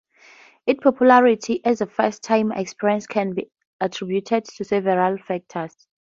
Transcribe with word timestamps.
Its 0.65 0.79
popularity 0.81 1.63
as 1.63 1.79
a 1.79 1.85
first 1.85 2.23
timer's 2.23 2.57
experience 2.59 3.05
can 3.05 3.35
be 3.35 3.51
attributed 3.79 4.45
to 4.45 4.63
several 4.63 5.15
factors. 5.19 5.85